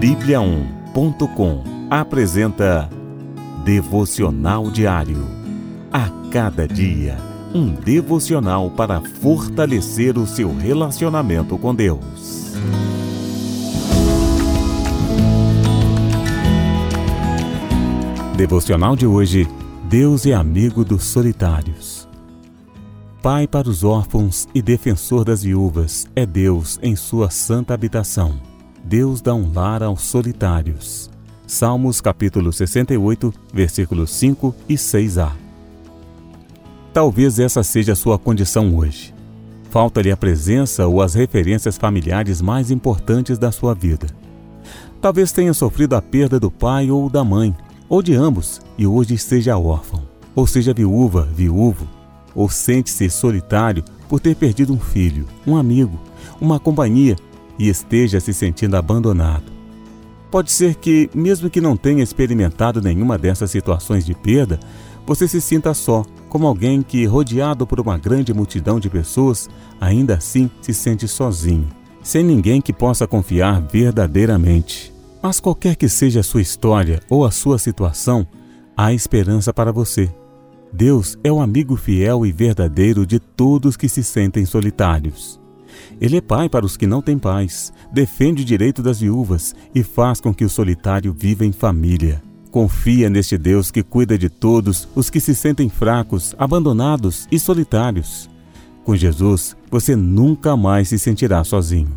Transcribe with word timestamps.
Bíblia1.com 0.00 1.64
apresenta 1.88 2.86
Devocional 3.64 4.70
Diário. 4.70 5.26
A 5.90 6.10
cada 6.30 6.68
dia, 6.68 7.16
um 7.54 7.70
devocional 7.70 8.70
para 8.70 9.00
fortalecer 9.00 10.18
o 10.18 10.26
seu 10.26 10.54
relacionamento 10.54 11.56
com 11.56 11.74
Deus. 11.74 12.52
Devocional 18.36 18.94
de 18.94 19.06
hoje: 19.06 19.48
Deus 19.88 20.26
é 20.26 20.34
amigo 20.34 20.84
dos 20.84 21.04
solitários. 21.04 22.06
Pai 23.22 23.46
para 23.46 23.66
os 23.66 23.82
órfãos 23.82 24.46
e 24.54 24.60
defensor 24.60 25.24
das 25.24 25.42
viúvas 25.42 26.06
é 26.14 26.26
Deus 26.26 26.78
em 26.82 26.94
sua 26.94 27.30
santa 27.30 27.72
habitação. 27.72 28.55
Deus 28.88 29.20
dá 29.20 29.34
um 29.34 29.52
lar 29.52 29.82
aos 29.82 30.02
solitários. 30.02 31.10
Salmos 31.44 32.00
capítulo 32.00 32.52
68, 32.52 33.34
versículos 33.52 34.12
5 34.12 34.54
e 34.68 34.74
6a. 34.74 35.32
Talvez 36.92 37.40
essa 37.40 37.64
seja 37.64 37.94
a 37.94 37.96
sua 37.96 38.16
condição 38.16 38.76
hoje. 38.76 39.12
Falta-lhe 39.70 40.12
a 40.12 40.16
presença 40.16 40.86
ou 40.86 41.02
as 41.02 41.14
referências 41.14 41.76
familiares 41.76 42.40
mais 42.40 42.70
importantes 42.70 43.38
da 43.38 43.50
sua 43.50 43.74
vida. 43.74 44.06
Talvez 45.00 45.32
tenha 45.32 45.52
sofrido 45.52 45.96
a 45.96 46.00
perda 46.00 46.38
do 46.38 46.48
pai 46.48 46.88
ou 46.88 47.10
da 47.10 47.24
mãe, 47.24 47.52
ou 47.88 48.00
de 48.00 48.14
ambos, 48.14 48.60
e 48.78 48.86
hoje 48.86 49.18
seja 49.18 49.58
órfão, 49.58 50.04
ou 50.32 50.46
seja 50.46 50.72
viúva, 50.72 51.28
viúvo, 51.34 51.88
ou 52.36 52.48
sente-se 52.48 53.10
solitário 53.10 53.82
por 54.08 54.20
ter 54.20 54.36
perdido 54.36 54.72
um 54.72 54.78
filho, 54.78 55.26
um 55.44 55.56
amigo, 55.56 55.98
uma 56.40 56.60
companhia 56.60 57.16
e 57.58 57.68
esteja 57.68 58.20
se 58.20 58.32
sentindo 58.32 58.76
abandonado. 58.76 59.56
Pode 60.30 60.52
ser 60.52 60.74
que, 60.74 61.08
mesmo 61.14 61.48
que 61.48 61.60
não 61.60 61.76
tenha 61.76 62.02
experimentado 62.02 62.82
nenhuma 62.82 63.16
dessas 63.16 63.50
situações 63.50 64.04
de 64.04 64.14
perda, 64.14 64.58
você 65.06 65.28
se 65.28 65.40
sinta 65.40 65.72
só, 65.72 66.04
como 66.28 66.46
alguém 66.46 66.82
que, 66.82 67.04
rodeado 67.06 67.66
por 67.66 67.78
uma 67.78 67.96
grande 67.96 68.34
multidão 68.34 68.80
de 68.80 68.90
pessoas, 68.90 69.48
ainda 69.80 70.14
assim 70.14 70.50
se 70.60 70.74
sente 70.74 71.06
sozinho, 71.06 71.68
sem 72.02 72.24
ninguém 72.24 72.60
que 72.60 72.72
possa 72.72 73.06
confiar 73.06 73.62
verdadeiramente. 73.62 74.92
Mas 75.22 75.38
qualquer 75.40 75.76
que 75.76 75.88
seja 75.88 76.20
a 76.20 76.24
sua 76.24 76.42
história 76.42 77.00
ou 77.08 77.24
a 77.24 77.30
sua 77.30 77.58
situação, 77.58 78.26
há 78.76 78.92
esperança 78.92 79.54
para 79.54 79.72
você. 79.72 80.10
Deus 80.72 81.16
é 81.22 81.32
o 81.32 81.40
amigo 81.40 81.76
fiel 81.76 82.26
e 82.26 82.32
verdadeiro 82.32 83.06
de 83.06 83.18
todos 83.18 83.76
que 83.76 83.88
se 83.88 84.02
sentem 84.02 84.44
solitários. 84.44 85.40
Ele 86.00 86.16
é 86.16 86.20
pai 86.20 86.48
para 86.48 86.66
os 86.66 86.76
que 86.76 86.86
não 86.86 87.02
têm 87.02 87.18
pais, 87.18 87.72
defende 87.92 88.42
o 88.42 88.44
direito 88.44 88.82
das 88.82 89.00
viúvas 89.00 89.54
e 89.74 89.82
faz 89.82 90.20
com 90.20 90.34
que 90.34 90.44
o 90.44 90.50
solitário 90.50 91.12
viva 91.12 91.44
em 91.44 91.52
família. 91.52 92.22
Confia 92.50 93.10
neste 93.10 93.36
Deus 93.36 93.70
que 93.70 93.82
cuida 93.82 94.16
de 94.16 94.28
todos 94.28 94.88
os 94.94 95.10
que 95.10 95.20
se 95.20 95.34
sentem 95.34 95.68
fracos, 95.68 96.34
abandonados 96.38 97.28
e 97.30 97.38
solitários. 97.38 98.30
Com 98.84 98.96
Jesus, 98.96 99.56
você 99.70 99.96
nunca 99.96 100.56
mais 100.56 100.88
se 100.88 100.98
sentirá 100.98 101.42
sozinho. 101.44 101.92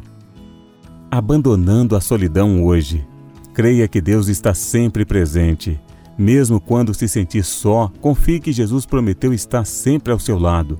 Abandonando 1.11 1.95
a 1.95 2.01
solidão 2.01 2.63
hoje, 2.65 3.05
creia 3.53 3.87
que 3.87 4.01
Deus 4.01 4.27
está 4.27 4.53
sempre 4.53 5.05
presente. 5.05 5.79
Mesmo 6.17 6.59
quando 6.59 6.93
se 6.93 7.07
sentir 7.07 7.43
só, 7.43 7.91
confie 8.01 8.39
que 8.39 8.51
Jesus 8.51 8.85
prometeu 8.85 9.33
estar 9.33 9.65
sempre 9.65 10.11
ao 10.11 10.19
seu 10.19 10.37
lado. 10.37 10.77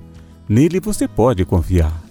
Nele 0.48 0.80
você 0.80 1.08
pode 1.08 1.44
confiar. 1.44 2.09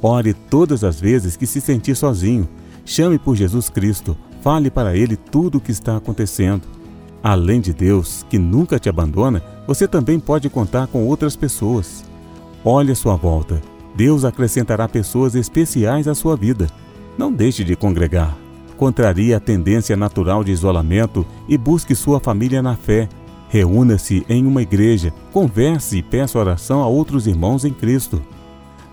Ore 0.00 0.32
todas 0.32 0.84
as 0.84 1.00
vezes 1.00 1.36
que 1.36 1.46
se 1.46 1.60
sentir 1.60 1.96
sozinho. 1.96 2.48
Chame 2.84 3.18
por 3.18 3.34
Jesus 3.36 3.68
Cristo. 3.68 4.16
Fale 4.42 4.70
para 4.70 4.96
Ele 4.96 5.16
tudo 5.16 5.58
o 5.58 5.60
que 5.60 5.72
está 5.72 5.96
acontecendo. 5.96 6.62
Além 7.22 7.60
de 7.60 7.72
Deus, 7.72 8.24
que 8.30 8.38
nunca 8.38 8.78
te 8.78 8.88
abandona, 8.88 9.42
você 9.66 9.88
também 9.88 10.20
pode 10.20 10.48
contar 10.48 10.86
com 10.86 11.04
outras 11.04 11.34
pessoas. 11.34 12.04
Olhe 12.64 12.92
à 12.92 12.94
sua 12.94 13.16
volta. 13.16 13.60
Deus 13.96 14.24
acrescentará 14.24 14.88
pessoas 14.88 15.34
especiais 15.34 16.06
à 16.06 16.14
sua 16.14 16.36
vida. 16.36 16.68
Não 17.16 17.32
deixe 17.32 17.64
de 17.64 17.74
congregar. 17.74 18.36
Contrarie 18.76 19.34
a 19.34 19.40
tendência 19.40 19.96
natural 19.96 20.44
de 20.44 20.52
isolamento 20.52 21.26
e 21.48 21.58
busque 21.58 21.96
sua 21.96 22.20
família 22.20 22.62
na 22.62 22.76
fé. 22.76 23.08
Reúna-se 23.48 24.24
em 24.28 24.46
uma 24.46 24.62
igreja, 24.62 25.12
converse 25.32 25.98
e 25.98 26.02
peça 26.02 26.38
oração 26.38 26.80
a 26.80 26.86
outros 26.86 27.26
irmãos 27.26 27.64
em 27.64 27.72
Cristo. 27.72 28.22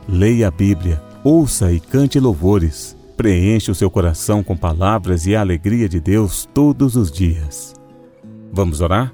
Leia 0.07 0.49
a 0.49 0.51
Bíblia, 0.51 1.01
ouça 1.23 1.71
e 1.71 1.79
cante 1.79 2.19
louvores. 2.19 2.95
Preencha 3.17 3.71
o 3.71 3.75
seu 3.75 3.89
coração 3.89 4.43
com 4.43 4.55
palavras 4.55 5.25
e 5.25 5.35
a 5.35 5.41
alegria 5.41 5.89
de 5.89 5.99
Deus 5.99 6.47
todos 6.53 6.95
os 6.95 7.11
dias. 7.11 7.73
Vamos 8.53 8.81
orar? 8.81 9.11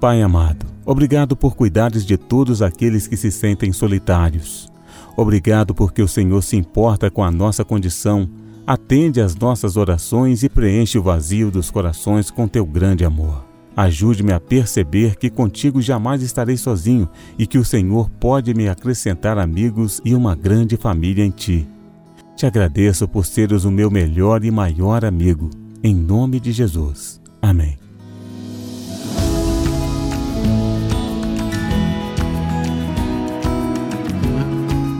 Pai 0.00 0.20
amado, 0.20 0.66
obrigado 0.84 1.36
por 1.36 1.54
cuidares 1.54 2.04
de 2.04 2.16
todos 2.16 2.60
aqueles 2.60 3.06
que 3.06 3.16
se 3.16 3.30
sentem 3.30 3.72
solitários. 3.72 4.70
Obrigado 5.16 5.74
porque 5.74 6.02
o 6.02 6.08
Senhor 6.08 6.42
se 6.42 6.56
importa 6.56 7.10
com 7.10 7.22
a 7.22 7.30
nossa 7.30 7.64
condição, 7.64 8.28
atende 8.66 9.20
às 9.20 9.34
nossas 9.36 9.76
orações 9.76 10.42
e 10.42 10.48
preenche 10.48 10.98
o 10.98 11.02
vazio 11.02 11.50
dos 11.50 11.70
corações 11.70 12.30
com 12.30 12.48
teu 12.48 12.66
grande 12.66 13.04
amor. 13.04 13.47
Ajude-me 13.78 14.32
a 14.32 14.40
perceber 14.40 15.14
que 15.14 15.30
contigo 15.30 15.80
jamais 15.80 16.20
estarei 16.20 16.56
sozinho 16.56 17.08
e 17.38 17.46
que 17.46 17.58
o 17.58 17.64
Senhor 17.64 18.10
pode 18.10 18.52
me 18.52 18.68
acrescentar 18.68 19.38
amigos 19.38 20.00
e 20.04 20.16
uma 20.16 20.34
grande 20.34 20.76
família 20.76 21.24
em 21.24 21.30
ti. 21.30 21.64
Te 22.34 22.44
agradeço 22.44 23.06
por 23.06 23.24
seres 23.24 23.62
o 23.62 23.70
meu 23.70 23.88
melhor 23.88 24.44
e 24.44 24.50
maior 24.50 25.04
amigo. 25.04 25.48
Em 25.80 25.94
nome 25.94 26.40
de 26.40 26.50
Jesus. 26.50 27.20
Amém. 27.40 27.78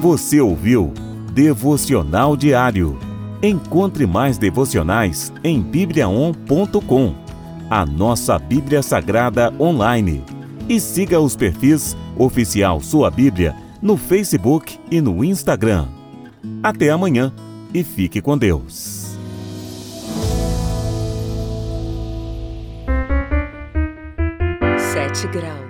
Você 0.00 0.40
ouviu 0.40 0.94
Devocional 1.34 2.36
Diário. 2.36 2.96
Encontre 3.42 4.06
mais 4.06 4.38
devocionais 4.38 5.32
em 5.42 5.60
bibliaon.com 5.60 7.27
a 7.70 7.84
nossa 7.84 8.38
Bíblia 8.38 8.82
Sagrada 8.82 9.52
online. 9.58 10.24
E 10.68 10.78
siga 10.80 11.20
os 11.20 11.36
perfis 11.36 11.96
Oficial 12.16 12.80
Sua 12.80 13.10
Bíblia 13.10 13.54
no 13.80 13.96
Facebook 13.96 14.78
e 14.90 15.00
no 15.00 15.24
Instagram. 15.24 15.86
Até 16.62 16.90
amanhã 16.90 17.32
e 17.72 17.84
fique 17.84 18.20
com 18.20 18.36
Deus. 18.36 19.16
Sete 24.76 25.26
graus. 25.28 25.67